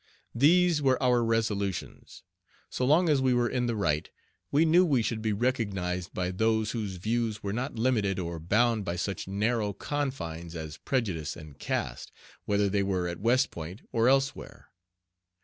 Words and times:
These 0.33 0.81
were 0.81 0.97
our 1.03 1.23
resolutions. 1.23 2.23
So 2.71 2.87
long 2.87 3.07
as 3.07 3.21
we 3.21 3.35
were 3.35 3.47
in 3.47 3.67
the 3.67 3.75
right 3.75 4.09
we 4.49 4.65
knew 4.65 4.83
we 4.83 5.03
should 5.03 5.21
be 5.21 5.31
recognized 5.31 6.11
by 6.11 6.31
those 6.31 6.71
whose 6.71 6.95
views 6.95 7.43
were 7.43 7.53
not 7.53 7.75
limited 7.75 8.17
or 8.17 8.39
bound 8.39 8.83
by 8.83 8.95
such 8.95 9.27
narrow 9.27 9.73
confines 9.73 10.55
as 10.55 10.77
prejudice 10.79 11.37
and 11.37 11.59
caste, 11.59 12.11
whether 12.45 12.67
they 12.67 12.81
were 12.81 13.07
at 13.07 13.19
West 13.19 13.51
Point 13.51 13.81
or 13.91 14.09
elsewhere. 14.09 14.69